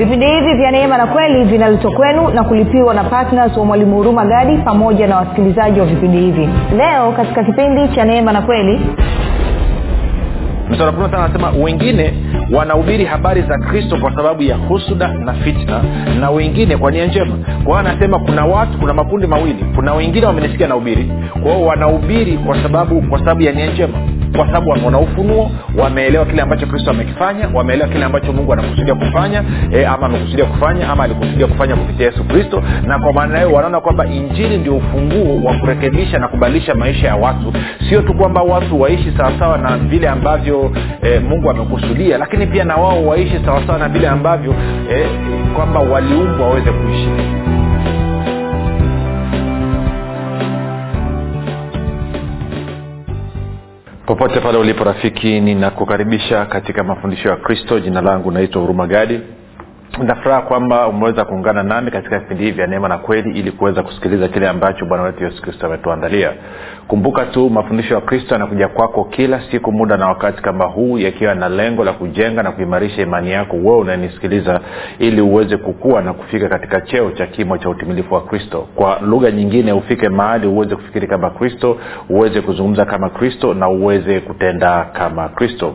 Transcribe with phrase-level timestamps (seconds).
[0.00, 4.24] vipindi hivi vya neema na kweli vinaletwa kwenu na kulipiwa na ptns wa mwalimu huruma
[4.24, 6.48] gadi pamoja na wasikilizaji wa vipindi hivi.
[6.76, 8.80] Leo katika kipindi cha neema na kweli
[11.12, 12.14] anasema wengine
[12.52, 15.80] wanahubiri habari za kristo kwa sababu ya husuda na fitna
[16.20, 17.34] na wengine kwa nia njema.
[17.64, 19.64] Kwa hiyo anasema kuna watu kuna makundi mawili.
[19.76, 23.98] Kuna wengine wamenisikia nahubiri kwa hiyo wanahubiri kwa sababu kwa sababu ya nia njema
[24.36, 29.44] kwa sababu wana ufunuo wameelewa kile ambacho kristo amekifanya wameelewa kile ambacho mungu anakusudia kufanya
[29.72, 32.62] e, ama amekusudia kufanya ama alikusudia kufanya kupitia yesu kristo.
[32.86, 37.16] Na kwa maana hiyo wanaona kwamba injili ndio ufunguo wa kurekebisha na kubadilisha maisha ya
[37.16, 37.52] watu.
[37.88, 40.72] Sio tu kwamba watu waishi sawasawa na vile ambavyo
[41.02, 44.54] e, mungu amekusudia lakini pia na wao waishi sawasawa na vile ambavyo
[44.92, 45.06] e,
[45.56, 47.08] kwamba waliumbwa waweze kuishi
[54.10, 57.80] popote pale ulipo rafiki ninakukaribisha katika mafundisho ya kristo.
[57.80, 59.20] Jina langu naitwa huruma gadi
[59.98, 64.28] nafuraha kwamba umeweza kuungana nami katika vipindi hivi vya neema na kweli ili kuweza kusikiliza
[64.28, 66.32] kile ambacho bwana wetu yesu kristo ametuandalia.
[66.88, 71.34] Kumbuka tu mafundisho ya kristo yanakuja kwako kila siku muda na wakati kama huu yakiwa
[71.34, 74.60] na lengo la kujenga na kuimarisha imani yako wewe unanisikiliza
[74.98, 78.68] ili uweze kukua na kufika katika cheo cha kimo cha utimilifu wa kristo.
[78.74, 81.76] Kwa lugha nyingine ufike mahali uweze kufikiri kama kristo
[82.08, 85.74] uweze kuzungumza kama kristo na uweze kutenda kama kristo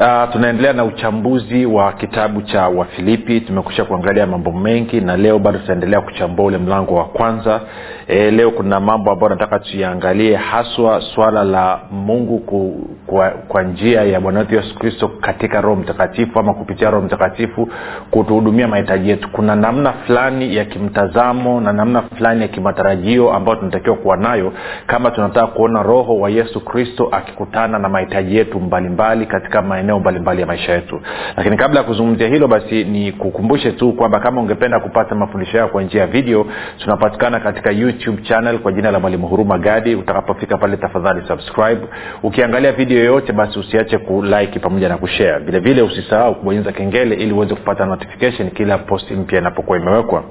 [0.00, 3.40] Uh, tunaendelea na uchambuzi wa kitabu cha wafilipi.
[3.40, 7.60] Tumekusha kuangalia mambo mengi na leo bado tutaendelea kuchambua ule mlango wa kwanza.
[8.08, 14.02] E, leo kuna mambo ambayo nataka tuiangalie haswa swala la mungu ku, kwa, kwa njia
[14.02, 17.68] ya bwana wetu yesu kristo katika roho mtakatifu ama kupitia roho mtakatifu
[18.10, 19.28] kutuhudumia mahitaji yetu.
[19.32, 24.52] Kuna namna fulani ya kimtazamo na namna fulani ya kimatarajio ambayo tunatakiwa kuwa nayo
[24.86, 29.87] kama tunataka kuona roho wa yesu kristo akikutana na mahitaji yetu mbalimbali mbali katika maeneo
[29.98, 31.00] mbalimbali ya maisha yetu.
[31.36, 35.68] Lakini kabla ya kuzungumzia hilo basi ni kukumbushe tu kwamba kama ungependa kupata mafundisho yao
[35.68, 36.46] kwa njia ya video
[36.78, 39.94] tunapatikana katika youtube channel kwa jina la mwalimu huruma gadi.
[39.94, 41.80] Utakapofika pale tafadhali subscribe.
[42.22, 45.38] Ukiangalia video yoyote basi usiache kulike pamoja na kushare.
[45.38, 50.24] Vile vile usisahau kubonyeza kengele ili uweze kupata notification kila posti mpya inapokuwa imewekwa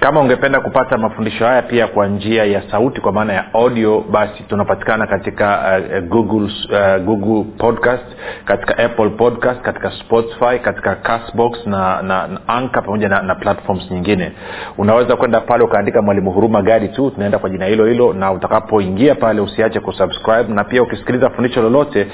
[0.00, 4.42] kama ungependa kupata mafundisho haya pia kwa njia ya sauti kwa maana ya audio basi
[4.42, 8.04] tunapatikana katika uh, google, uh, google podcast
[8.44, 13.90] katika apple podcast katika spotify katika castbox na, na, na anka pamoja na, na platforms
[13.90, 14.32] nyingine.
[14.78, 19.14] Unaweza kwenda pale ukaandika mwalimu huruma gadi tu tunaenda kwa jina hilo hilo na utakapoingia
[19.14, 22.06] pale usiache kusubscribe na pia ukisikiliza fundisho lolote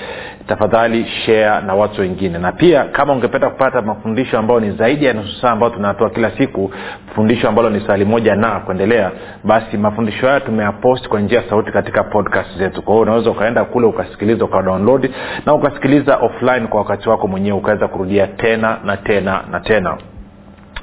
[0.47, 2.39] tafadhali share na watu wengine.
[2.39, 6.31] Na pia kama ungependa kupata mafundisho ambayo ni zaidi ya nusu saa ambayo tunatoa kila
[6.31, 6.71] siku
[7.15, 9.11] fundisho ambalo ni moja na kuendelea
[9.45, 12.83] basi mafundisho haya tumeyapost kwa njia sauti katika podcast zetu.
[12.83, 15.11] Kwa hiyo unaweza ukaenda kule ukasikiliza ukadownload
[15.47, 19.97] na ukasikiliza offline kwa wakati wako mwenyewe ukaweza kurudia tena na tena na tena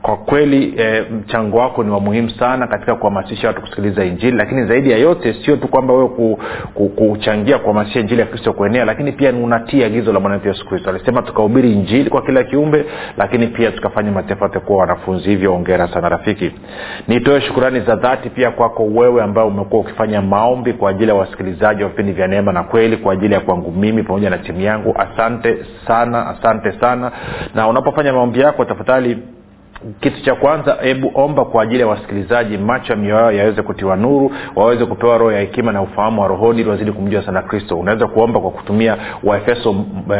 [0.02, 4.36] kwa kweli e, mchango wako ni wa muhimu sana katika kuhamasisha watu kusikiliza injili.
[4.36, 6.38] Lakini zaidi ya yote sio tu kwamba wewe ku,
[6.74, 10.90] ku, kuchangia kuhamasisha injili ya kristo kuenea lakini pia unatii agizo la bwana yesu kristo.
[10.90, 12.84] Alisema tukahubiri injili kwa kila kiumbe
[13.18, 15.28] lakini pia tukafanya mataifa yote kuwa wanafunzi.
[15.30, 16.52] Hivyo ongera sana rafiki.
[17.08, 21.82] Nitoe shukurani za dhati pia kwako wewe ambao umekuwa ukifanya maombi kwa ajili ya wasikilizaji
[21.82, 24.94] wa vipindi vya neema na kweli kwa ajili ya kwangu mimi pamoja na timu yangu.
[24.98, 25.56] Asante
[25.86, 27.12] sana asante sana.
[27.54, 29.18] Na unapofanya maombi yako tafadhali
[30.00, 33.96] kitu cha kwanza hebu omba kwa ajili ya wasikilizaji macho ya mioyo yao yaweze kutiwa
[33.96, 37.78] nuru waweze kupewa roho ya hekima na ufahamu wa rohoni ili wazidi kumjua sana kristo.
[37.78, 39.72] Unaweza kuomba kwa kutumia waefeso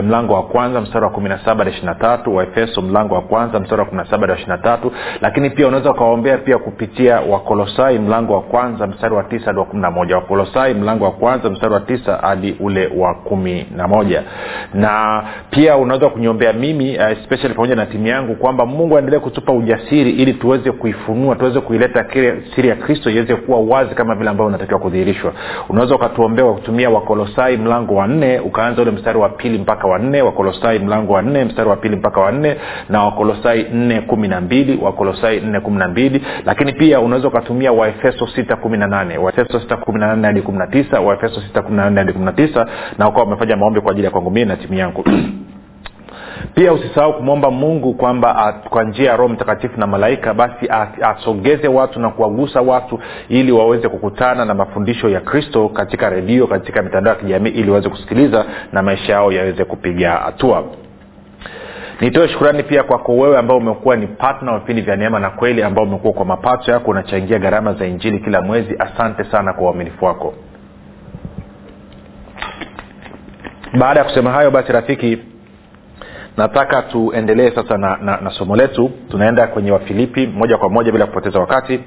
[0.02, 2.36] mlango wa kwanza mstari wa kumi na saba na ishirina tatu.
[2.36, 4.92] Waefeso mlango wa kwanza mstari wa kumi na saba na ishirina tatu.
[5.20, 9.64] Lakini pia unaweza ukawaombea pia kupitia wakolosai mlango wa kwanza mstari wa tisa hadi wa
[9.64, 10.14] kumi na moja.
[10.16, 13.88] Wakolosai mlango wa kwanza mstari wa tisa hadi ule wa kumi na
[14.74, 19.49] na pia unaweza kuniombea mimi uh, especially pamoja na timu yangu kwamba mungu aendelee kutupa
[19.50, 22.04] anatupa ujasiri ili tuweze kuifunua tuweze kuileta
[22.54, 25.32] siri ya kristo iweze kuwa wazi kama vile ambavyo unatakiwa kudhihirishwa.
[25.68, 29.98] Unaweza ukatuombea kwa kutumia wakolosai mlango wa nne ukaanza ule mstari wa pili mpaka wa
[29.98, 32.56] nne wakolosai mlango wa nne mstari wa pili mpaka wa nne
[32.88, 36.22] na wakolosai nne kumi na mbili wakolosai nne kumi na mbili.
[36.44, 40.42] Lakini pia unaweza ukatumia waefeso sita kumi na nane waefeso sita kumi na nane hadi
[40.42, 42.66] kumi na tisa waefeso sita kumi na nane hadi kumi na tisa
[42.98, 45.04] na ukawa umefanya maombi kwa ajili ya kwangu mii na timu yangu
[46.54, 50.68] pia usisahau kumwomba mungu kwamba kwa njia ya roho mtakatifu na malaika basi
[51.02, 56.82] asogeze watu na kuwagusa watu ili waweze kukutana na mafundisho ya kristo katika redio katika
[56.82, 60.64] mitandao ya kijamii ili waweze kusikiliza na maisha yao yaweze kupiga hatua.
[62.00, 65.62] Nitoe shukurani pia kwako wewe ambao umekuwa ni patna wa vipindi vya neema na kweli
[65.62, 68.74] ambao umekuwa kwa mapato yako unachangia gharama za injili kila mwezi.
[68.78, 70.34] Asante sana kwa uaminifu wako.
[73.78, 75.18] Baada ya kusema hayo basi rafiki
[76.36, 78.90] nataka tuendelee sasa na, na, na somo letu.
[79.10, 81.80] Tunaenda kwenye wafilipi moja kwa moja bila kupoteza wakati.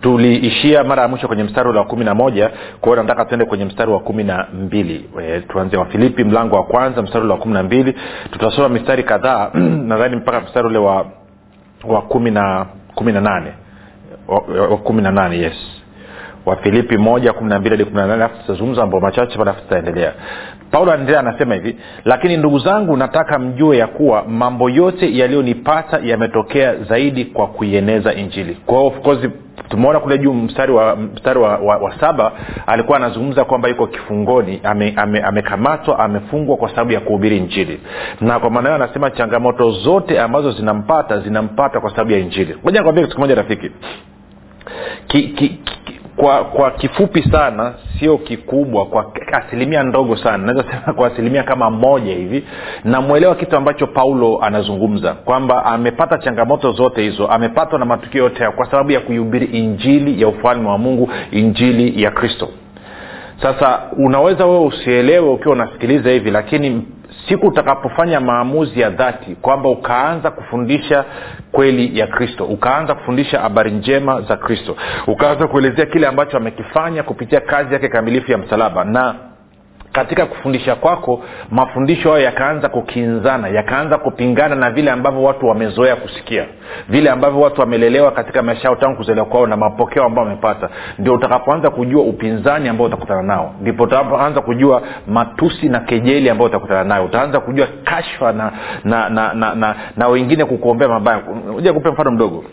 [0.00, 2.50] Tuliishia mara ya mwisho kwenye mstari ule wa kumi na moja.
[2.80, 5.10] Kwa nataka tuende kwenye mstari wa kumi na mbili.
[5.22, 7.94] E, tuanze wafilipi mlango wa kwanza mstari ule wa kumi na mbili.
[8.30, 9.50] Tutasoma mistari kadhaa
[9.88, 11.06] nadhani mpaka mstari ule wa
[11.84, 13.52] wa kumi na kumi na nane
[14.28, 15.56] wa, kumi na nane yes.
[16.46, 18.24] Wafilipi moja kumi na mbili hadi kumi na nane.
[18.24, 20.12] Alafu tutazungumza mambo machache alafu tutaendelea
[20.74, 26.76] paulo anaendelea anasema hivi lakini ndugu zangu nataka mjue ya kuwa mambo yote yaliyonipata yametokea
[26.76, 28.54] zaidi kwa kuieneza injili.
[28.66, 29.28] Kwa of course
[29.68, 32.32] tumeona kule juu mstari wa mstari wa, wa, wa saba
[32.66, 37.80] alikuwa anazungumza kwamba yuko kifungoni amekamatwa ame, ame amefungwa kwa sababu ya kuhubiri injili.
[38.20, 42.56] Na kwa maana hiyo anasema changamoto zote ambazo zinampata zinampata kwa sababu ya injili.
[42.64, 43.70] Moja nikwambia kitu kimoja rafiki.
[45.06, 50.92] Ki, ki, ki, kwa kwa kifupi sana sio kikubwa kwa asilimia ndogo sana naweza sema
[50.92, 52.44] kwa asilimia kama moja hivi.
[52.84, 58.52] Namwelewa kitu ambacho paulo anazungumza kwamba amepata changamoto zote hizo amepatwa na matukio yote hayo
[58.52, 62.48] kwa sababu ya kuihubiri injili ya ufalme wa mungu injili ya kristo.
[63.42, 66.86] Sasa unaweza wewe usielewe ukiwa unasikiliza hivi lakini
[67.28, 71.04] siku utakapofanya maamuzi ya dhati kwamba ukaanza kufundisha
[71.52, 74.76] kweli ya kristo ukaanza kufundisha habari njema za kristo
[75.06, 78.84] ukaanza kuelezea kile ambacho amekifanya kupitia kazi yake kamilifu ya msalaba.
[78.84, 79.14] Na
[79.94, 81.20] katika kufundisha kwako
[81.50, 86.44] mafundisho hayo yakaanza kukinzana yakaanza kupingana na vile ambavyo watu wamezoea kusikia
[86.88, 90.68] vile ambavyo watu wamelelewa katika maisha yao tangu kuzaliwa kwao na mapokeo ambao wamepata.
[90.98, 93.54] Ndio utakapoanza kujua upinzani ambao utakutana nao.
[93.60, 97.04] Ndipo utakapoanza kujua matusi na kejeli ambayo utakutana nayo.
[97.04, 98.52] Utaanza kujua kashfa na
[98.84, 101.18] na na, na, na, na wengine kukuombea mabaya.
[101.74, 102.44] Kupe mfano mdogo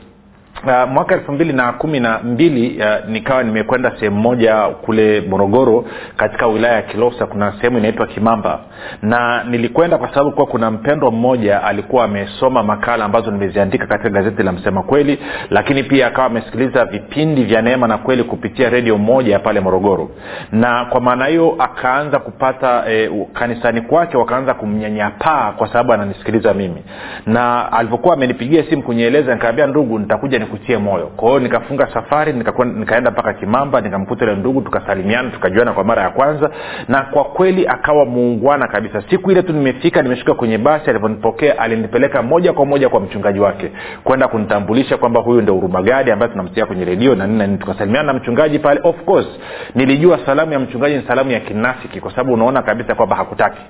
[0.63, 5.85] Uh, mwaka elfu mbili na kumi na mbili uh, nikawa nimekwenda sehemu moja kule morogoro
[6.17, 7.25] katika wilaya ya kilosa.
[7.25, 8.59] Kuna sehemu inaitwa kimamba.
[9.01, 14.43] Na nilikwenda kwa sababu kuwa kuna mpendwa mmoja alikuwa amesoma makala ambazo nimeziandika katika gazeti
[14.43, 15.19] la msema kweli
[15.49, 20.09] lakini pia akawa amesikiliza vipindi vya neema na kweli kupitia redio moja pale morogoro.
[20.51, 26.83] Na kwa maana hiyo akaanza kupata eh, kanisani kwake wakaanza kumnyanyapaa kwa sababu ananisikiliza mimi.
[27.25, 31.07] Na alivyokuwa amenipigia simu kunieleza nikaambia ndugu nitakuja nikutie moyo.
[31.07, 36.09] Kwa nikafunga safari nikakwenda, nikaenda mpaka kimamba nikamkuta ile ndugu tukasalimiana tukajuana kwa mara ya
[36.09, 36.49] kwanza.
[36.87, 39.03] Na kwa kweli akawa muungwana kabisa.
[39.09, 43.71] Siku ile tu nimefika nimeshuka kwenye basi alivyonipokea alinipeleka moja kwa moja kwa mchungaji wake
[44.03, 47.57] kwenda kunitambulisha kwamba huyu ndo urumagadi ambaye tunamsikia kwenye redio na nini.
[47.57, 48.81] Tukasalimiana na mchungaji pale.
[48.83, 49.27] Of course
[49.75, 53.61] nilijua salamu ya mchungaji ni salamu ya kinafiki kwa sababu unaona kabisa kwamba hakutaki.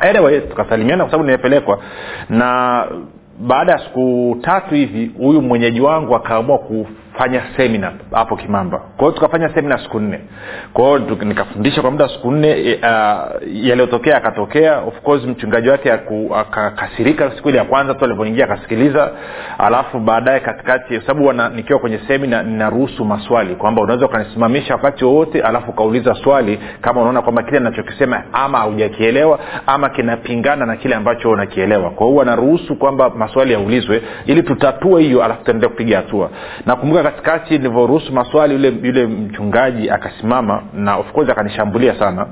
[0.00, 1.78] Anyway tukasalimiana kwa sababu nimepelekwa
[2.30, 2.84] na
[3.40, 6.58] baada ya siku tatu hivi huyu mwenyeji wangu akaamua
[7.14, 8.78] kufanya semina hapo kimamba.
[8.78, 10.20] Kwa hiyo tukafanya semina siku nne.
[10.72, 12.88] Kwa nikafundisha kwa muda siku nne uh,
[13.46, 15.92] yaliyotokea akatokea of course mchungaji wake
[16.36, 19.10] akakasirika siku ile ya kwanza tu alivyoingia akasikiliza.
[19.58, 25.70] Alafu baadaye katikati sababu nikiwa kwenye semina ninaruhusu maswali kwamba unaweza ukanisimamisha wakati wowote alafu
[25.70, 31.90] ukauliza swali kama unaona kwamba kile nachokisema ama haujakielewa ama kinapingana na kile ambacho unakielewa.
[31.90, 36.30] Kwa hiyo anaruhusu kwamba maswali yaulizwe ili tutatue hiyo alafu tuendelee kupiga hatua.
[36.66, 42.26] Nakumbuka katikati nilivyoruhusu maswali yule yule mchungaji akasimama na of course akanishambulia sana.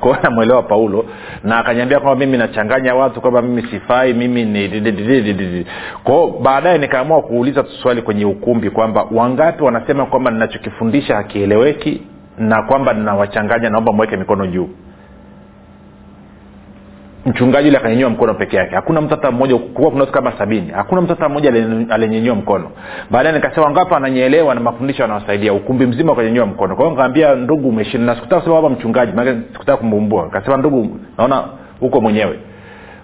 [0.00, 1.04] Kwao namwelewa paulo
[1.44, 5.66] na akanyambia kwamba mimi nachanganya watu kwamba mimi sifai mimi ni
[6.04, 12.02] kwao baadaye nikaamua kuuliza swali kwenye ukumbi kwamba wangapi wanasema kwamba ninachokifundisha hakieleweki
[12.38, 14.68] na kwamba ninawachanganya naomba mweke mikono juu
[17.26, 18.74] mchungaji ule akanyenyewa mkono peke yake.
[18.74, 20.70] Hakuna mtu hata mmoja kuwa kuna kama sabini.
[20.70, 21.52] Hakuna mtu hata mmoja
[21.90, 22.70] alinyenyewa mkono.
[23.10, 26.76] Baadaye nikasema ngapi ananyeelewa na mafundisho anawasaidia ukumbi mzima ukanyanyua mkono.
[26.76, 30.98] Kwa hiyo nikaambia ndugu umeshinda na sikutaka kusema baba mchungaji maana sikutaka kumbumbua nikasema ndugu
[31.18, 31.44] naona
[31.80, 32.38] huko mwenyewe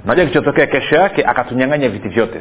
[0.04, 2.40] unajua kilichotokea kesho yake akatunyang'anya viti vyote.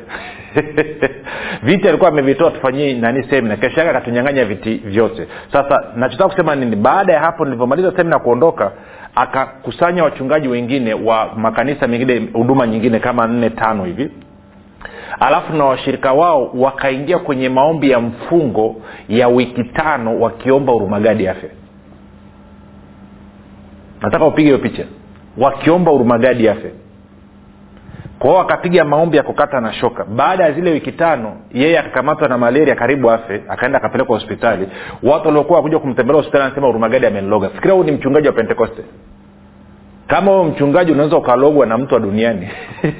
[1.63, 5.27] Viti alikuwa amevitoa tufanyie nani semina kesho yake akatunyang'anya viti vyote.
[5.51, 6.75] Sasa nachotaka kusema nini?
[6.75, 8.71] Baada ya hapo nilivyomaliza semina kuondoka
[9.15, 14.11] akakusanya wachungaji wengine wa makanisa mengine huduma nyingine kama nne tano hivi.
[15.19, 18.75] Alafu na washirika wao wakaingia kwenye maombi ya mfungo
[19.09, 21.49] ya wiki tano wakiomba urumagadi afya.
[24.01, 24.83] Nataka upige hiyo picha.
[25.37, 26.71] Wakiomba urumagadi afe
[28.19, 30.05] kwao akapiga maombi ya kukata na shoka.
[30.05, 34.67] Baada ya zile wiki tano yeye akakamatwa na malaria karibu afe akaenda akapelekwa hospitali.
[35.03, 37.49] Watu waliokuwa wakuja kumtembelea hospitali anasema urumagadi ameniloga.
[37.49, 38.83] Fikira huu ni mchungaji wa pentekoste.
[40.07, 42.49] Kama huyo mchungaji unaweza ukalogwa na mtu wa duniani.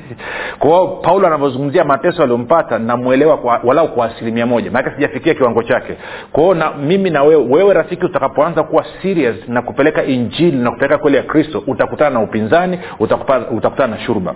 [0.60, 4.72] Kwao paulo anavyozungumzia mateso aliompata namwelewa kwa, walau kwa asilimia moja.
[4.72, 5.98] Maanake sijafikia kiwango chake.
[6.32, 10.98] Kwao na mimi na wewe wewe rafiki utakapoanza kuwa serious na kupeleka injili na kupeleka
[10.98, 14.36] kweli ya kristo utakutana na upinzani utakutana, utakutana na shurba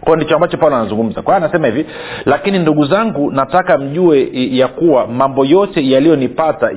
[0.00, 1.22] kwao ndicho ambacho paulo anazungumza.
[1.22, 1.86] Kwa hiyo anasema hivi
[2.26, 6.70] lakini ndugu zangu nataka mjue ya kuwa mambo yote yaliyonipata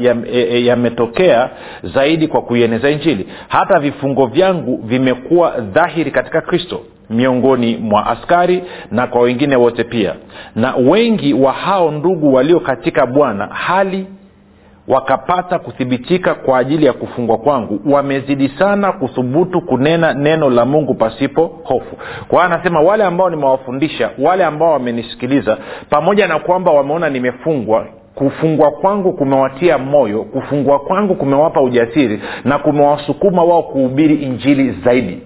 [0.66, 1.50] yametokea ya, ya
[1.84, 3.28] zaidi kwa kuieneza injili.
[3.48, 10.16] Hata vifungo vyangu vimekuwa dhahiri katika kristo miongoni mwa askari na kwa wengine wote pia.
[10.56, 14.08] Na wengi wa hao ndugu walio katika bwana hali
[14.90, 17.80] wakapata kuthibitika kwa ajili ya kufungwa kwangu.
[17.92, 21.96] Wamezidi sana kuthubutu kunena neno la mungu pasipo hofu.
[22.28, 25.58] Kwa hiyo anasema wale ambao nimewafundisha wale ambao wamenisikiliza
[25.90, 33.44] pamoja na kwamba wameona nimefungwa kufungwa kwangu kumewatia moyo kufungwa kwangu kumewapa ujasiri na kumewasukuma
[33.44, 35.22] wao kuhubiri injili zaidi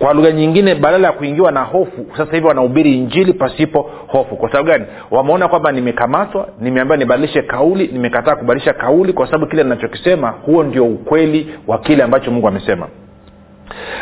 [0.00, 4.36] kwa lugha nyingine badala ya kuingiwa na hofu sasa hivi wanahubiri injili pasipo hofu.
[4.36, 4.84] Kwa sababu gani?
[5.10, 10.84] Wameona kwamba nimekamatwa nimeambiwa nibadilishe kauli nimekataa kubadilisha kauli kwa sababu kile ninachokisema huo ndio
[10.84, 12.88] ukweli wa kile ambacho mungu amesema.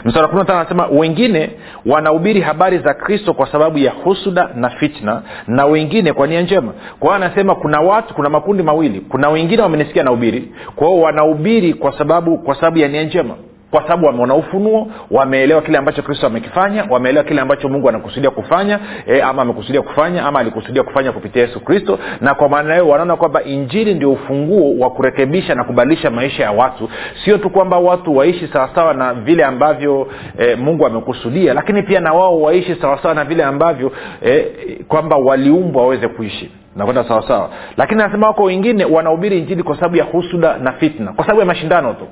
[0.05, 1.50] Msara kumi anasema wengine
[1.87, 6.73] wanahubiri habari za kristo kwa sababu ya husuda na fitna na wengine kwa nia njema.
[7.00, 9.00] Kwa hiyo anasema kuna watu kuna makundi mawili.
[9.00, 13.35] Kuna wengine wamenisikia nahubiri kwa hiyo wanahubiri kwa sababu kwa sababu ya nia njema
[13.70, 18.78] kwa sababu wameona ufunuo wameelewa kile ambacho kristo amekifanya wameelewa kile ambacho mungu anakusudia kufanya
[19.06, 21.98] e, ama amekusudia kufanya ama alikusudia kufanya kupitia yesu kristo.
[22.20, 26.50] Na kwa maana hiyo wanaona kwamba injili ndio ufunguo wa kurekebisha na kubadilisha maisha ya
[26.52, 26.90] watu.
[27.25, 30.08] Sio tu kwamba watu waishi sawasawa na vile ambavyo
[30.38, 33.92] e, mungu amekusudia lakini pia na wao waishi sawasawa na vile ambavyo
[34.26, 34.40] e,
[34.88, 37.50] kwamba waliumbwa waweze kuishi nakwenda sawasawa.
[37.76, 41.46] Lakini anasema wako wengine wanahubiri injili kwa sababu ya husuda na fitna kwa sababu ya
[41.46, 42.06] mashindano tu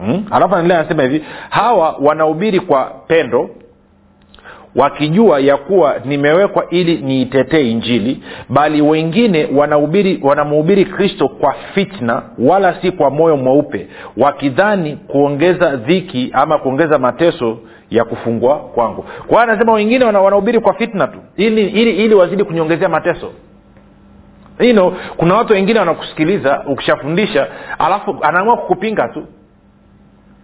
[0.00, 0.26] hmm?
[0.30, 3.50] alafu anaendelea anasema hivi hawa wanahubiri kwa pendo
[4.76, 9.48] wakijua ya kuwa nimewekwa ili niitetee injili bali wengine
[10.22, 17.58] wanamhubiri kristo kwa fitna wala si kwa moyo mweupe wakidhani kuongeza dhiki ama kuongeza mateso
[17.90, 19.02] ya kufungwa kwangu.
[19.02, 23.32] Kwa hiyo anasema wengine wanahubiri kwa fitna tu ili, ili, ili wazidi kunyongezea mateso.
[24.60, 27.46] You know, kuna watu wengine wanakusikiliza ukishafundisha
[27.78, 29.24] alafu anaamua kukupinga tu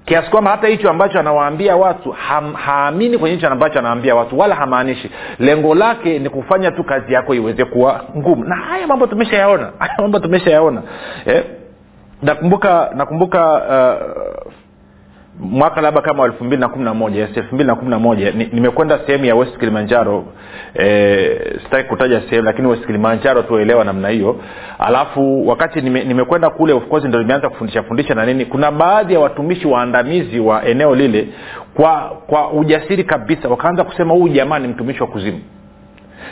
[0.07, 4.55] kiasi kwamba hata hicho ambacho anawaambia watu ham, haamini kwenye hicho ambacho anawaambia watu wala
[4.55, 5.11] hamaanishi.
[5.39, 8.45] Lengo lake ni kufanya tu kazi yako iweze kuwa ngumu.
[8.45, 9.73] Na haya mambo tumeshayaona.
[9.79, 10.83] Haya mambo tumeshayaona.
[11.27, 11.45] Eh?
[12.23, 14.53] nakumbuka nakumbuka uh,
[15.41, 18.31] mwaka labda kama elfu mbili na kumi na moja elfu mbili na kumi na moja
[18.53, 20.25] nimekwenda sehemu ya west kilimanjaro
[20.75, 24.37] e, sitaki kutaja sehemu lakini west kilimanjaro tuelewa namna hiyo.
[24.79, 29.15] Alafu wakati nime, nimekwenda kule of course ndo nimeanza kufundisha fundisha na nini kuna baadhi
[29.15, 31.29] ya watumishi waandamizi wa eneo lile
[31.75, 35.41] kwa kwa ujasiri kabisa wakaanza kusema huyu jamaa ni mtumishi wa kuzimu.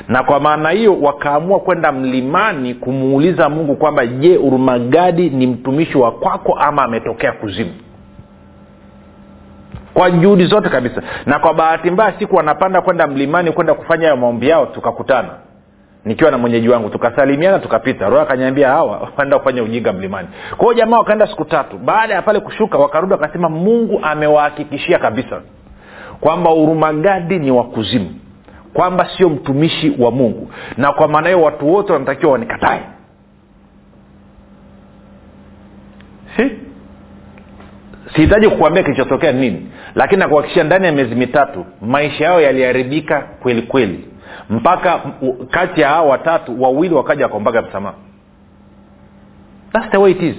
[0.09, 6.13] Na kwa maana hiyo wakaamua kwenda mlimani kumuuliza mungu kwamba je urumagadi ni mtumishi wa
[6.13, 7.71] kwako ama ametokea kuzimu
[9.95, 11.03] kwa juhudi zote kabisa.
[11.27, 15.29] Na kwa bahati mbaya siku wanapanda kwenda mlimani kwenda kufanya hayo maombi yao tukakutana.
[16.05, 18.09] Nikiwa na mwenyeji wangu tukasalimiana tukapita.
[18.09, 20.29] Roho akanyambia hawa waenda kufanya ujinga mlimani.
[20.57, 21.79] Kwao jamaa wakaenda siku tatu.
[21.79, 25.41] Baada ya pale kushuka wakarudi wakasema mungu amewahakikishia kabisa
[26.21, 28.15] kwamba urumagadi ni wa kuzimu
[28.73, 32.81] kwamba sio mtumishi wa mungu na kwa maana hiyo watu wote wanatakiwa wanikatae.
[36.37, 36.51] Si?
[38.15, 44.09] Sihitaji kukuambia kilichotokea nini lakini nakuhakikishia ndani ya miezi mitatu maisha yao yaliharibika kweli kweli.
[44.51, 45.01] Mpaka
[45.51, 47.95] kati ya hao watatu wawili wakaja wakaombaga msamaha.
[49.73, 50.37] Thats the way it is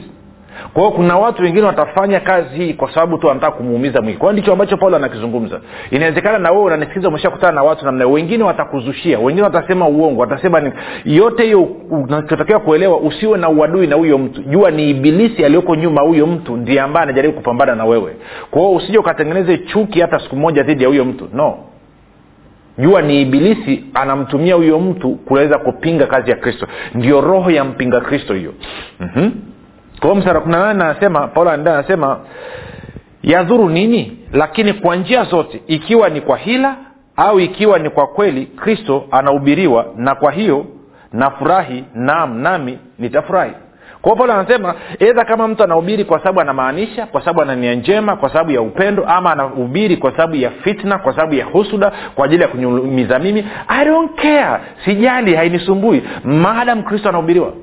[0.73, 4.33] kwa hiyo kuna watu wengine watafanya kazi hii kwa sababu tu wanataka kumuumiza mwili kwao
[4.33, 5.61] ndicho ambacho paulo anakizungumza.
[5.91, 10.71] Inawezekana na wewe unanisikiliza umeshakutana na watu namna wengine watakuzushia wengine watasema uongo watasema ni
[11.05, 14.41] yote hiyo unachotakiwa kuelewa usiwe na uadui na huyo mtu.
[14.43, 18.15] Jua ni ibilisi aliyoko nyuma huyo mtu ndiye ambaye anajaribu kupambana na wewe.
[18.51, 21.29] Kwa usije ukatengeneze chuki hata siku moja dhidi ya huyo mtu.
[21.33, 21.57] No.
[22.77, 26.67] Jua ni ibilisi anamtumia huyo mtu kuweza kupinga kazi ya kristo.
[26.95, 28.53] Ndio roho ya mpinga kristo hiyo.
[28.99, 29.31] Mm-hmm.
[29.99, 30.11] Kwa
[30.71, 32.19] anasema paulo anaendelea anasema
[33.23, 34.17] yadhuru nini?
[34.33, 36.75] Lakini kwa njia zote ikiwa ni kwa hila
[37.17, 40.65] au ikiwa ni kwa kweli kristo anahubiriwa na kwa hiyo
[41.13, 43.51] nafurahi naam nami nitafurahi.
[44.01, 48.15] Kwa paulo anasema edha kama mtu anahubiri kwa sababu anamaanisha kwa sababu ana nia njema
[48.15, 52.25] kwa sababu ya upendo ama anahubiri kwa sababu ya fitna kwa sababu ya husuda kwa
[52.25, 54.63] ajili ya kunyumiza mimi i don't care.
[54.85, 56.03] Sijali hainisumbui.
[56.23, 57.53] Maadam kristo anahubiriwa.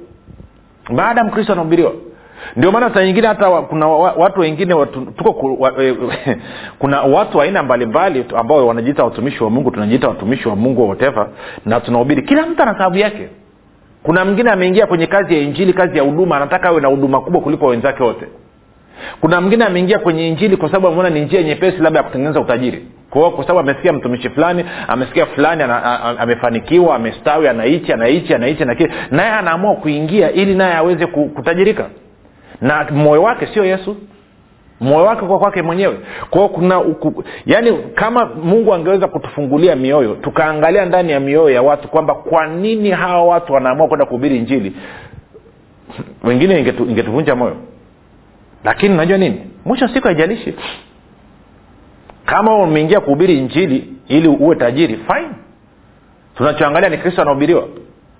[0.90, 1.92] Maadam kristo anahubiriwa
[2.56, 5.96] ndio maana saa nyingine hata wa, kuna wa, watu wengine watu, tuko ku, wa, e,
[6.78, 11.28] kuna watu aina mbalimbali ambao wanajiita watumishi wa mungu tunajiita watumishi wa mungu whatever
[11.66, 13.28] na tunahubiri kila mtu ana sababu yake.
[14.02, 17.40] Kuna mwingine ameingia kwenye kazi ya injili kazi ya huduma anataka awe na huduma kubwa
[17.40, 18.26] kuliko wenzake wote.
[19.20, 22.86] Kuna mwingine ameingia kwenye injili kwa sababu ameona ni njia nyepesi labda ya kutengeneza utajiri.
[23.10, 25.62] Kwa kwa sababu amesikia mtumishi fulani amesikia fulani
[26.18, 28.64] amefanikiwa amestawi anaichi anaichi anaichi
[29.10, 31.86] naye anaamua kuingia ili naye aweze kutajirika
[32.62, 33.96] na moyo wake sio yesu.
[34.80, 35.98] Moyo wake kwa kwake mwenyewe.
[36.30, 41.88] Kwao kuna uku, yani kama mungu angeweza kutufungulia mioyo tukaangalia ndani ya mioyo ya watu
[41.88, 44.76] kwamba kwa nini hawa watu wanaamua kwenda kuhubiri injili
[46.24, 47.56] wengine ingetu, ingetuvunja moyo.
[48.64, 49.40] Lakini unajua nini?
[49.64, 50.54] Mwisho siku haijalishi.
[52.26, 55.28] Kama umeingia kuhubiri injili ili uwe tajiri fine.
[56.36, 57.68] Tunachoangalia ni kristo anahubiriwa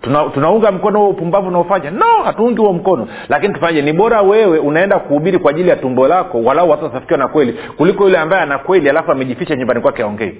[0.02, 1.90] tuna, tunaunga mkono huo upumbavu unaofanya.
[1.90, 3.08] No hatuungi huo mkono.
[3.28, 7.18] Lakini tufanye ni bora wewe unaenda kuhubiri kwa ajili ya tumbo lako walau watu watafikiwa
[7.18, 10.38] na kweli kuliko yule ambaye ana kweli alafu amejificha nyumbani kwake aongei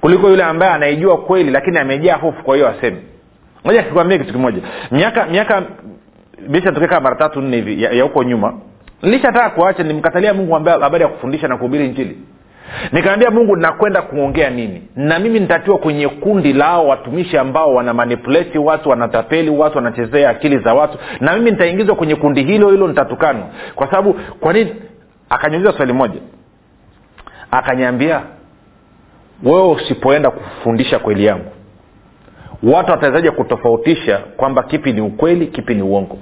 [0.00, 2.96] kuliko yule ambaye anaijua kweli lakini amejaa hofu kwa hiyo asemi
[3.64, 4.62] moja kikwambia kitu kimoja.
[4.90, 5.62] Miaka miaka
[6.48, 8.54] bishatokeka mara tatu nne hivi ya huko nyuma
[9.02, 12.18] nilishataka kuacha nimkatalia mungu ambaye habari ya kufundisha na kuhubiri njili
[12.92, 14.82] nikaambia mungu nakwenda kuongea nini?
[14.96, 20.58] Na mimi nitatiwa kwenye kundi lao watumishi ambao wana manipuleti watu wanatapeli watu wanachezea akili
[20.58, 20.98] za watu.
[21.20, 23.46] Na mimi nitaingizwa kwenye kundi hilo hilo nitatukanwa.
[23.74, 24.74] Kwa sababu kwa nini?
[25.30, 26.20] Akaniuliza swali moja.
[27.50, 28.22] Akanyambia
[29.42, 31.50] wewe usipoenda kufundisha kweli yangu
[32.62, 36.18] watu watawezaja kutofautisha kwamba kipi ni ukweli kipi ni uongo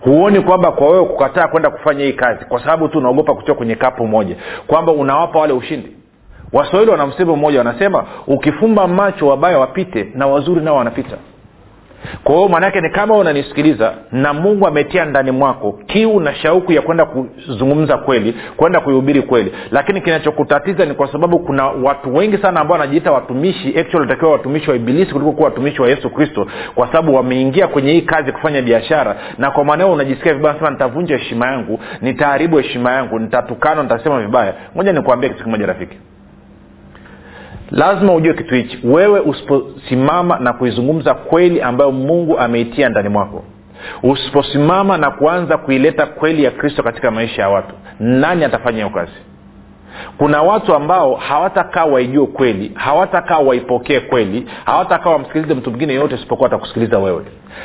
[0.00, 3.74] huoni kwamba kwa wewe kukataa kwenda kufanya hii kazi kwa sababu tu unaogopa kutoka kwenye
[3.74, 4.36] kapu moja
[4.66, 5.96] kwamba unawapa wale ushindi?
[6.52, 11.16] Waswahili wana msemo mmoja wanasema ukifumba macho wabaya wapite na wazuri nao wanapita
[12.24, 16.82] kwa hiyo maanaake ni kama unanisikiliza na mungu ametia ndani mwako kiu na shauku ya
[16.82, 19.52] kwenda kuzungumza kweli kwenda kuihubiri kweli.
[19.70, 24.76] Lakini kinachokutatiza ni kwa sababu kuna watu wengi sana ambao wanajiita watumishi actually watumishi wa
[24.76, 29.16] ibilisi kuliko kuwa watumishi wa yesu kristo kwa sababu wameingia kwenye hii kazi kufanya biashara.
[29.38, 34.54] Na kwa maanao unajisikia vibaya sema nitavunja heshima yangu nitaharibu heshima yangu nitatukana nitasema vibaya.
[34.74, 35.96] Moja nikuambia kitu kimoja rafiki
[37.70, 38.80] lazima ujue kitu hichi.
[38.84, 43.44] Wewe usiposimama na kuizungumza kweli ambayo mungu ameitia ndani mwako.
[44.02, 49.12] Usiposimama na kuanza kuileta kweli ya kristo katika maisha ya watu nani atafanya hiyo kazi?
[50.18, 56.46] Kuna watu ambao hawatakaa waijue kweli hawatakaa waipokee kweli hawatakaa wamsikilize mtu mwingine yoyote isipokuwa
[56.48, 57.24] atakusikiliza wewe.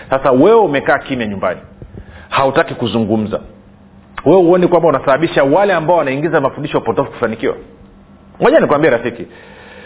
[0.09, 1.59] Sasa wewe umekaa kimya nyumbani
[2.29, 3.39] hautaki kuzungumza.
[4.25, 7.55] Wewe huoni kwamba unasababisha wale ambao wanaingiza mafundisho potofu kufanikiwa?
[8.39, 9.27] Moja nikwambia rafiki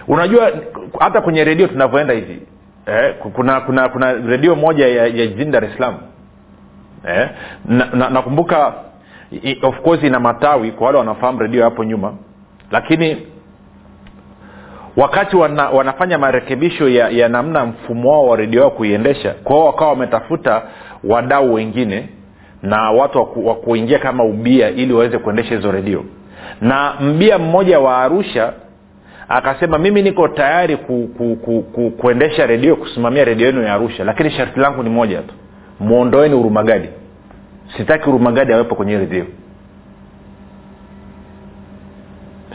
[0.08, 0.52] unajua
[1.00, 2.42] hata kwenye redio tunavyoenda hivi
[2.86, 5.72] eh, kuna kuna kuna redio moja ya, ya jijini dar es
[7.08, 7.30] eh,
[8.12, 8.64] nakumbuka na,
[9.62, 12.14] na of course ina matawi kwa wale wanafahamu redio hapo nyuma
[12.72, 13.28] lakini
[14.98, 19.90] wakati wana, wanafanya marekebisho ya, ya namna mfumo wao wa redio wao kuiendesha kwao wakawa
[19.90, 20.62] wametafuta
[21.04, 22.10] wadau wengine
[22.64, 26.04] na watu wa kuingia kama ubia ili waweze kuendesha hizo redio.
[26.62, 28.54] Na mbia mmoja wa arusha
[29.30, 34.04] akasema mimi niko tayari ku, ku, ku, ku, kuendesha redio kusimamia redio yenu ya arusha
[34.04, 35.34] lakini sharti langu ni moja tu.
[35.80, 36.90] Mwondoeni urumagadi
[37.78, 39.26] sitaki urumagadi awepo kwenye redio.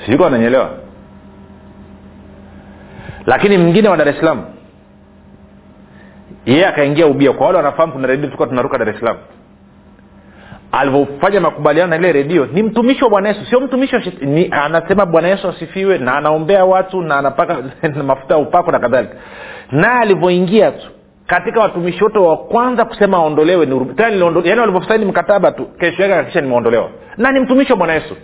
[0.04, 0.70] Sijuko ananyelewa
[3.26, 4.44] lakini mwingine wa dar es salaam
[6.46, 7.32] yeye akaingia ubia.
[7.32, 9.16] Kwa wale wanafahamu kuna redio tulikuwa tunaruka dar es salaam
[10.78, 15.06] alivyofanya makubaliano na ile redio ni mtumishi wa bwana yesu sio mtumishi wa ni, anasema
[15.06, 17.56] bwana yesu asifiwe na anaombea watu na anapaka
[18.06, 19.14] mafuta ya upako na kadhalika.
[19.72, 20.86] Naye alivyoingia tu
[21.26, 23.86] katika watumishi wote wa kwanza kusema aondolewe ni
[24.44, 26.90] yani walivyosaini mkataba tu kesho yake akisha nimeondolewa.
[27.16, 28.16] Na ni mtumishi wa bwana yesu.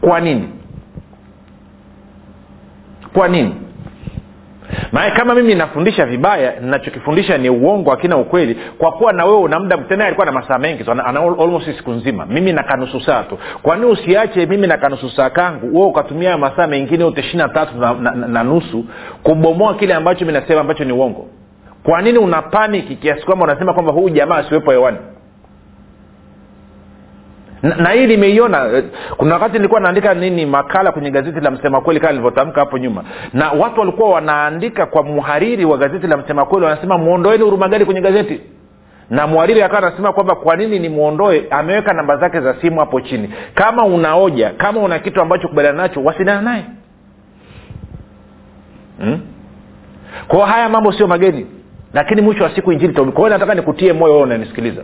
[0.00, 0.48] Kwa nini?
[3.12, 3.65] Kwa nini
[4.96, 8.56] maana kama mimi nafundisha vibaya nachokifundisha ni uongo akina ukweli.
[8.78, 11.90] Kwa kuwa na wewe una muda tena alikuwa na masaa mengi so, ana, almost siku
[11.90, 12.26] nzima.
[12.26, 13.38] Mimi na kanusu saa tu.
[13.62, 15.66] Kwa nini usiache mimi na kanusu saa kangu?
[15.76, 18.84] Wewe ukatumia masaa mengine yote ishiri na tatu na, na, na nusu
[19.22, 21.26] kubomoa kile ambacho mi nasema ambacho ni uongo.
[21.82, 24.98] Kwa nini una paniki kiasi kwamba unasema kwamba huyu jamaa asiwepo hewani
[27.66, 28.82] na, hii nimeiona
[29.16, 33.04] kuna wakati nilikuwa naandika nini makala kwenye gazeti la msema kweli kama nilivyotamka hapo nyuma.
[33.32, 38.00] Na watu walikuwa wanaandika kwa mhariri wa gazeti la msema kweli wanasema mwondoeni hurumagadi kwenye
[38.00, 38.40] gazeti?
[39.10, 43.00] Na mhariri akawa anasema kwamba kwa nini ni mwondoe ameweka namba zake za simu hapo
[43.00, 43.30] chini.
[43.54, 46.64] Kama unaoja kama una kitu ambacho kubaliana nacho wasiliana naye.
[49.00, 49.20] Hmm?
[50.28, 51.46] kwao haya mambo sio mageni.
[51.94, 54.82] Lakini mwisho wa siku injili kwa nataka nikutie moyo unanisikiliza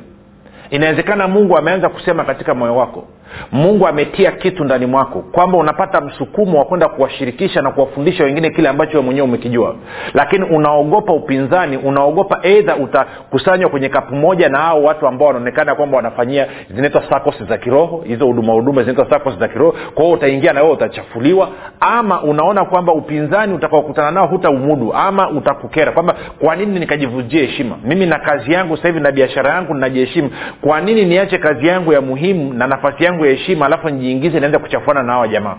[0.73, 3.05] inawezekana mungu ameanza kusema katika moyo wako
[3.53, 8.69] mungu ametia kitu ndani mwako kwamba unapata msukumo wa kwenda kuwashirikisha na kuwafundisha wengine kile
[8.69, 9.75] ambacho we mwenyewe umekijua.
[10.15, 15.97] Lakini unaogopa upinzani unaogopa eidha utakusanywa kwenye kapu moja na hao watu ambao wanaonekana kwamba
[15.97, 20.53] wanafanyia zinaitwa sakosi za kiroho hizo huduma huduma zinaitwa sakosi za kiroho kwa hiyo utaingia
[20.53, 21.49] na wewe utachafuliwa
[21.81, 27.77] ama unaona kwamba upinzani utakaokutana nao hutaumudu ama utakukera kwamba kwa nini nikajivunjia heshima?
[27.85, 30.31] Mimi na kazi yangu sasa hivi na biashara yangu ninajiheshimu.
[30.61, 34.59] Kwa nini niache kazi yangu ya muhimu na nafasi yangu ya heshima alafu nijiingize naenda
[34.59, 35.57] kuchafuana na hawa jamaa.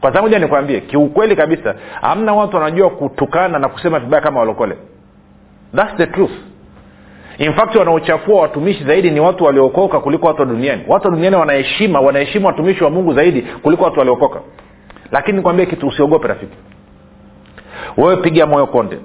[0.00, 4.76] Kwa sababu moja nikwambie kiukweli kabisa hamna watu wanajua kutukana na kusema vibaya kama walokole.
[5.76, 6.30] Thats the truth.
[7.38, 10.82] In fact wanaochafua watumishi zaidi ni watu waliokoka kuliko watu wa duniani.
[10.88, 14.40] Watu wa duniani wanaheshima wanaheshimu watumishi wa mungu zaidi kuliko watu waliokoka.
[15.12, 16.56] Lakini nikwambie kitu usiogope rafiki.
[17.96, 18.98] Wewe piga moyo konde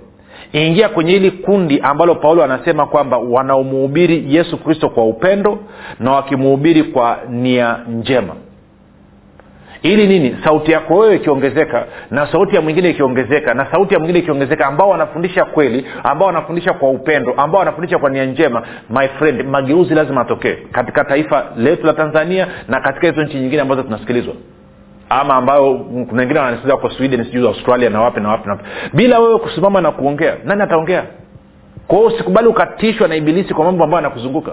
[0.53, 5.59] ingia kwenye hili kundi ambalo paulo anasema kwamba wanaomuhubiri yesu kristo kwa upendo
[5.99, 8.35] na wakimuhubiri kwa nia njema.
[9.83, 10.37] Ili nini?
[10.43, 14.89] Sauti yako wewe ikiongezeka na sauti ya mwingine ikiongezeka na sauti ya mwingine ikiongezeka ambao
[14.89, 20.21] wanafundisha kweli ambao wanafundisha kwa upendo ambao wanafundisha kwa nia njema my friend mageuzi lazima
[20.21, 24.33] atokee katika taifa letu la tanzania na katika hizo nchi nyingine ambazo tunasikilizwa
[25.19, 25.73] ama ambayo
[26.09, 28.63] kuna wengine wanasikiza kwa sweden sijui australia na wapi na wapi na wapi.
[28.93, 31.03] Bila wewe kusimama na kuongea nani ataongea?
[31.87, 34.51] Kwa hiyo usikubali ukatishwa na ibilisi kwa mambo ambayo anakuzunguka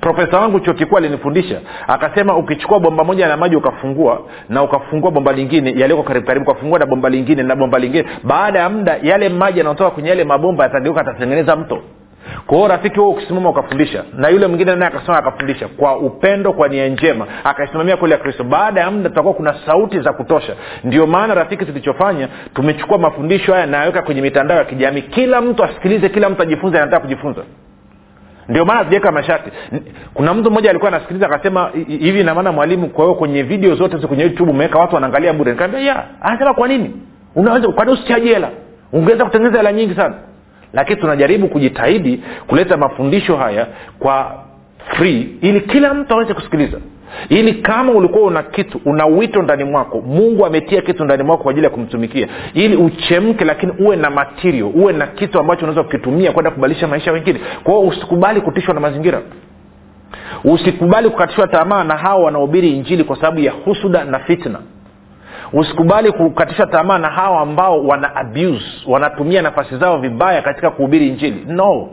[0.00, 5.32] profesa wangu chuo kikuu alinifundisha akasema ukichukua bomba moja la maji ukafungua na ukafungua bomba
[5.32, 9.28] lingine yalioko karibu karibu ukafungua na bomba lingine na bomba lingine baada ya muda yale
[9.28, 11.82] maji yanaotoka kwenye yale mabomba yatageuka atatengeneza mto
[12.46, 16.68] kwa hiyo rafiki huo ukisimama ukafundisha na yule mwingine naye akasimama akafundisha kwa upendo kwa
[16.68, 20.54] nia njema akaisimamia kweli ya kristo baada ya muda tutakuwa kuna sauti za kutosha.
[20.84, 25.02] Ndio maana rafiki tulichofanya tumechukua mafundisho haya nayaweka kwenye mitandao ya kijamii.
[25.02, 27.42] Kila mtu asikilize kila mtu ajifunze anataka kujifunza.
[28.48, 29.50] Ndio maana tujaweka masharti
[30.14, 34.22] kuna mtu mmoja alikuwa anasikiliza akasema hivi inamaana mwalimu kwa hiyo kwenye video zote kwenye
[34.22, 35.52] youtube umeweka watu wanaangalia bure?
[35.52, 36.94] Nikaambia ya anasema kwa nini?
[37.34, 38.50] Unaweza kwani usichaji hela?
[38.92, 40.14] Ungeweza kutengeneza hela nyingi sana
[40.76, 43.66] lakini tunajaribu kujitahidi kuleta mafundisho haya
[43.98, 44.44] kwa
[44.96, 46.78] free ili kila mtu aweze kusikiliza.
[47.28, 51.50] Ili kama ulikuwa una kitu una wito ndani mwako mungu ametia kitu ndani mwako kwa
[51.52, 56.32] ajili ya kumtumikia ili uchemke lakini uwe na matirio uwe na kitu ambacho unaweza kukitumia
[56.32, 57.40] kwenda kubadilisha maisha wengine.
[57.64, 59.22] Kwa hiyo usikubali kutishwa na mazingira.
[60.44, 64.58] Usikubali kukatishwa tamaa na hawa wanaohubiri injili kwa sababu ya husuda na fitna
[65.52, 71.44] usikubali kukatisha tamaa na hawa ambao wana abuse wanatumia nafasi zao vibaya katika kuhubiri injili.
[71.48, 71.88] No.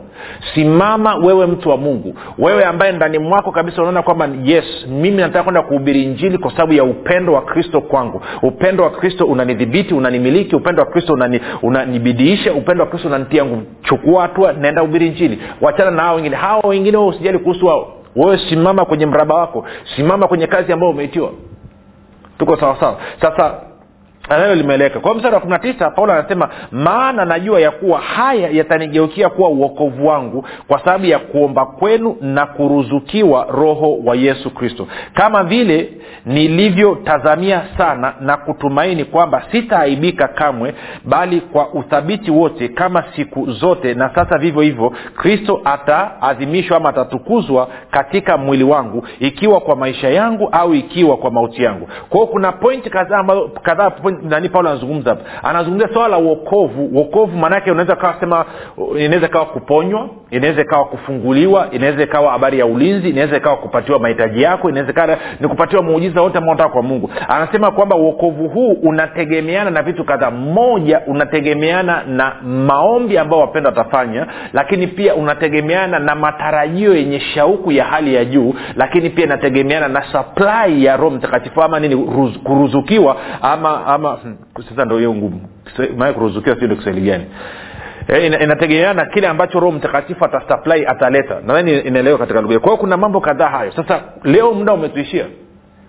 [0.54, 2.14] Simama wewe mtu wa mungu.
[2.38, 6.72] Wewe ambaye ndani mwako kabisa unaona kwamba yes mimi nataka kwenda kuhubiri injili kwa sababu
[6.72, 8.20] ya upendo wa kristo kwangu.
[8.42, 13.62] Upendo wa kristo unanidhibiti unanimiliki upendo wa kristo unani, unanibidiisha upendo wa kristo unanitia nguvu.
[13.82, 15.38] Chukua hatua naenda hubiri injili.
[15.60, 16.36] Wachana na hao wengine.
[16.36, 17.92] Hao wengine wewe usijali kuhusu wao.
[18.16, 19.64] Wewe simama kwenye mraba wako.
[19.96, 21.30] Simama kwenye kazi ambayo umeitiwa
[22.38, 23.73] tuko sawasawa sasa nayo
[24.54, 25.00] limeeleweka.
[25.00, 29.48] Kwa mstari wa kumi na tisa paulo anasema maana najua ya kuwa haya yatanigeukia kuwa
[29.48, 34.86] uokovu wangu kwa sababu ya kuomba kwenu na kuruzukiwa roho wa yesu kristo.
[35.14, 35.92] Kama vile
[36.26, 44.10] nilivyotazamia sana na kutumaini kwamba sitaaibika kamwe bali kwa uthabiti wote kama siku zote na
[44.14, 50.74] sasa vivyo hivyo kristo ataadhimishwa ama atatukuzwa katika mwili wangu ikiwa kwa maisha yangu au
[50.74, 51.88] ikiwa kwa mauti yangu.
[52.08, 53.90] Kwao kuna pointi kadhaa
[54.22, 55.22] nani paulo anazungumza hapa.
[55.48, 58.44] Anazungumzia swala la uokovu uokovu maanaake unaweza kawa sema
[58.98, 64.42] inaweza ikawa kuponywa inaweza ikawa kufunguliwa inaweza ikawa habari ya ulinzi inaweza ikawa kupatiwa mahitaji
[64.42, 67.10] yako inaweza ikawa ni kupatiwa muujiza wote ambao unataka kwa mungu.
[67.28, 70.30] Anasema kwamba uokovu huu unategemeana na vitu kadhaa.
[70.30, 77.84] Moja unategemeana na maombi ambao wapenda watafanya lakini pia unategemeana na matarajio yenye shauku ya
[77.84, 81.96] hali ya juu lakini pia inategemeana na supply ya roho mtakatifu ama nini
[82.44, 84.18] kuruzukiwa ama, ama kama
[84.68, 85.40] sasa ndo hiyo ngumu.
[86.14, 87.24] Kuruzukiwa sio ndo kiswahili gani?
[88.08, 91.40] E, ina, inategemeana na kile ambacho roho mtakatifu atasupply ataleta.
[91.46, 93.72] Nadhani inaelewa katika lugha kwa hiyo kuna mambo kadhaa hayo.
[93.76, 95.26] Sasa leo muda umetuishia.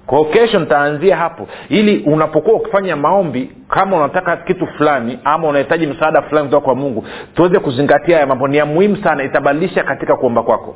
[0.06, 1.48] Kwao kesho nitaanzia hapo.
[1.70, 7.06] Ili unapokuwa ukifanya maombi kama unataka kitu fulani ama unahitaji msaada fulani kutoka kwa mungu
[7.36, 8.48] tuweze kuzingatia haya mambo.
[8.48, 9.24] Ni ya muhimu sana.
[9.24, 10.76] Itabadilisha katika kuomba kwako.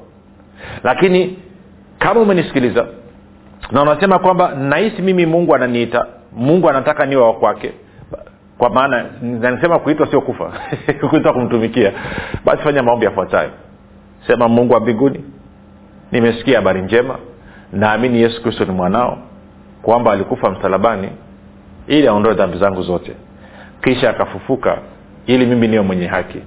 [0.84, 1.40] Lakini
[2.00, 2.86] kama umenisikiliza
[3.72, 6.06] na unasema kwamba nahisi mimi mungu ananiita
[6.40, 7.74] mungu anataka niwe wa kwake.
[8.58, 10.52] Kwa maana nasema kuitwa sio kufa.
[11.10, 11.94] Kuitwa kumtumikia.
[12.46, 13.50] Basi fanya maombi yafuatayo.
[14.28, 15.24] Sema mungu wa mbinguni
[16.12, 17.16] nimesikia habari njema.
[17.74, 19.18] Naamini yesu kristo ni mwanao
[19.82, 21.10] kwamba alikufa msalabani
[21.88, 23.12] ili aondoe dhambi zangu zote.
[23.84, 24.78] Kisha akafufuka
[25.26, 26.40] ili mimi niwe mwenye haki.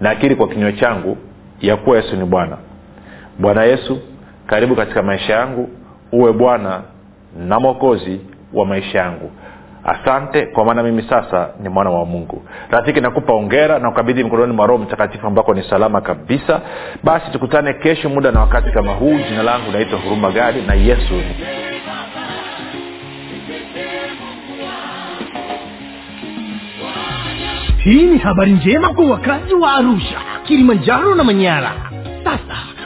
[0.00, 1.16] Nakiri kwa kinywa changu
[1.60, 2.56] ya kuwa yesu ni bwana.
[3.38, 3.98] Bwana yesu
[4.46, 5.68] karibu katika maisha yangu.
[6.12, 6.82] Uwe bwana
[7.38, 8.20] na mwokozi
[8.54, 9.30] wa maisha yangu.
[9.84, 12.42] Asante kwa maana mimi sasa ni mwana wa mungu.
[12.70, 16.60] Rafiki nakupa ongera na ukabidhi mkononi mwa roho mtakatifu ambako ni salama kabisa.
[17.02, 19.18] Basi tukutane kesho muda na wakati kama huu.
[19.28, 21.14] Jina langu naitwa huruma gadi na yesu
[27.84, 31.72] hii ni habari njema kwa wakazi wa arusha kilimanjaro na manyara.
[32.24, 32.56] Sasa